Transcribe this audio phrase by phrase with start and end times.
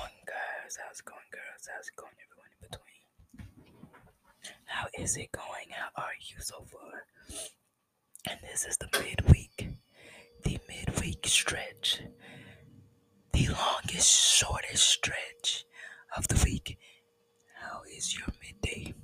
[0.00, 0.78] going, guys?
[0.82, 1.68] How's it going, girls?
[1.74, 3.04] How's it going, everyone in between?
[4.64, 5.68] How is it going?
[5.70, 7.04] How are you so far?
[8.28, 9.68] And this is the midweek,
[10.44, 12.00] the midweek stretch,
[13.32, 15.64] the longest, shortest stretch
[16.16, 16.78] of the week.
[17.60, 18.94] How is your midday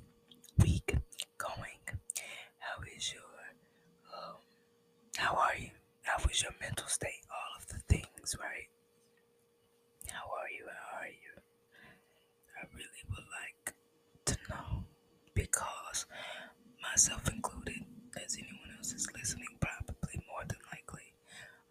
[0.59, 0.95] week
[1.37, 1.83] going?
[2.59, 3.23] How is your,
[4.17, 4.37] um,
[5.17, 5.69] how are you?
[6.03, 7.25] How was your mental state?
[7.29, 8.69] All of the things, right?
[10.11, 10.65] How are you?
[10.65, 11.33] How are you?
[12.57, 13.75] I really would like
[14.25, 14.83] to know
[15.37, 16.07] because
[16.81, 17.85] myself included,
[18.25, 21.13] as anyone else is listening, probably more than likely,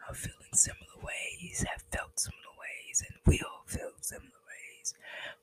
[0.09, 4.95] are feeling similar ways, have felt similar ways, and will feel similar ways.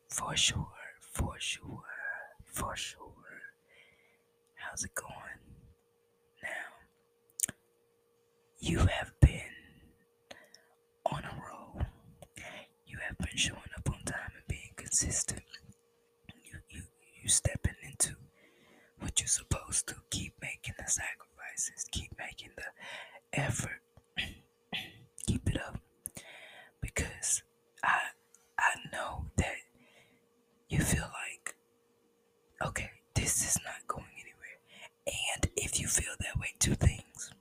[0.07, 1.83] For sure, for sure,
[2.45, 3.41] for sure.
[4.55, 5.41] How's it going?
[6.41, 7.53] Now,
[8.59, 9.51] you have been
[11.05, 11.81] on a roll.
[12.87, 15.41] You have been showing up on time and being consistent.
[16.45, 16.83] You you
[17.21, 17.62] you into
[19.13, 19.95] what you're supposed to.
[20.09, 21.85] Keep making the sacrifices.
[21.91, 23.79] Keep making the effort.
[25.27, 25.77] Keep it up.
[26.81, 27.43] Because
[27.83, 27.99] I
[28.57, 29.57] I know that
[30.67, 31.55] you feel like
[32.67, 34.57] okay, this is not going anywhere.
[35.35, 37.31] And if you feel that way, two things.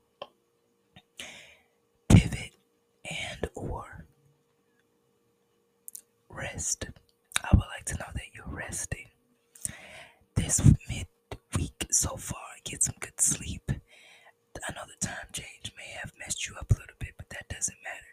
[2.10, 2.52] Pivot
[3.10, 4.04] and or
[6.28, 6.84] rest.
[7.42, 9.06] I would like to know that you're resting.
[10.34, 11.06] This midweek
[12.02, 13.70] so far, get some good sleep.
[13.70, 17.48] I know the time change may have messed you up a little bit, but that
[17.48, 18.12] doesn't matter.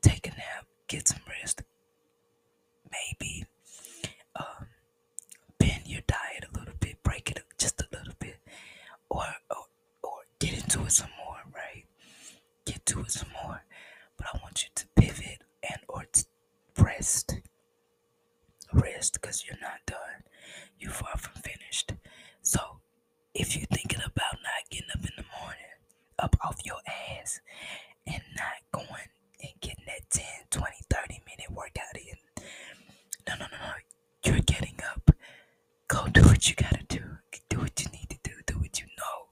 [0.00, 1.62] Take a nap, get some rest.
[2.90, 3.44] Maybe
[4.36, 4.66] um,
[5.58, 8.38] bend your diet a little bit, break it up just a little bit,
[9.10, 9.64] or or,
[10.02, 11.84] or get into it some more, right?
[12.64, 13.62] Get to it some more.
[14.16, 16.24] But I want you to pivot and or to
[16.78, 17.34] rest.
[18.72, 20.24] Rest because you're not done.
[20.78, 21.59] You're far from finished.
[23.40, 25.78] If you're thinking about not getting up in the morning,
[26.18, 27.40] up off your ass,
[28.06, 29.08] and not going
[29.40, 32.44] and getting that 10, 20, 30 minute workout in,
[33.26, 33.72] no, no, no, no.
[34.24, 35.10] You're getting up.
[35.88, 37.02] Go do what you gotta do.
[37.48, 38.32] Do what you need to do.
[38.46, 39.26] Do what you know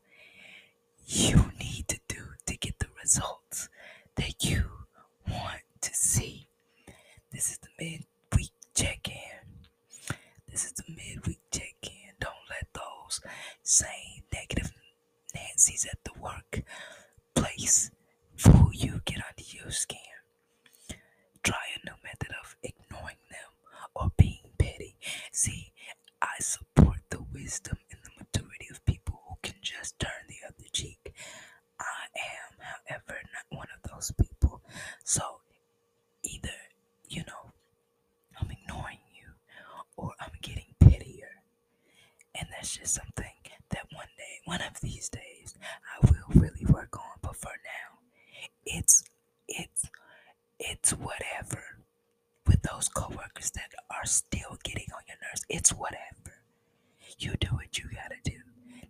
[1.06, 3.68] you need to do to get the results
[4.16, 4.64] that you
[5.28, 6.46] want to see.
[7.32, 10.16] This is the midweek check in.
[10.50, 12.12] This is the midweek check in.
[12.20, 13.20] Don't let those
[13.62, 14.72] same negative
[15.34, 17.90] Nancy's at the workplace
[18.36, 19.98] fool you, get under your skin.
[21.42, 23.52] Try a new method of ignoring them
[23.94, 24.96] or being petty.
[25.30, 25.72] See,
[26.22, 30.64] I support the wisdom and the maturity of people who can just turn the other
[30.72, 31.12] cheek.
[31.78, 34.62] I am, however, not one of those people.
[35.04, 35.22] So
[36.22, 36.58] either,
[37.06, 37.52] you know,
[38.40, 39.28] I'm ignoring you
[39.98, 41.42] or I'm getting pettier.
[42.34, 43.36] And that's just something
[43.68, 47.18] that one day, one of these days, I will really work on.
[47.20, 47.98] But for now,
[48.64, 49.04] it's
[49.48, 49.84] it's
[50.70, 51.62] it's whatever
[52.46, 55.44] with those coworkers that are still getting on your nerves.
[55.48, 56.42] It's whatever.
[57.18, 58.38] You do what you gotta do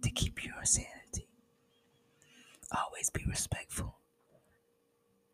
[0.03, 1.29] to keep your sanity.
[2.77, 3.97] Always be respectful.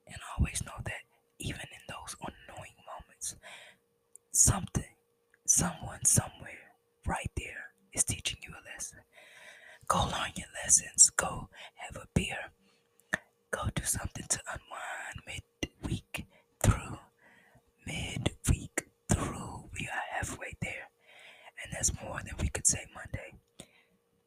[0.06, 1.02] And always know that
[1.38, 3.36] even in those annoying moments,
[4.32, 4.94] something,
[5.46, 6.72] someone, somewhere,
[7.06, 8.98] right there is teaching you a lesson.
[9.88, 11.10] Go learn your lessons.
[11.16, 12.50] Go have a beer.
[13.50, 16.26] Go do something to unwind midweek
[16.62, 16.98] through.
[17.86, 19.64] Midweek through.
[19.78, 20.88] We are halfway there.
[21.62, 23.34] And that's more than we could say Monday.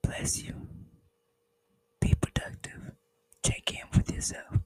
[0.03, 0.53] Bless you.
[1.99, 2.91] Be productive.
[3.43, 4.59] Check in with yourself.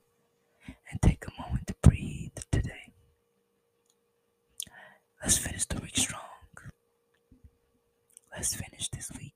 [0.90, 2.92] And take a moment to breathe today.
[5.22, 6.20] Let's finish the week strong.
[8.34, 9.31] Let's finish this week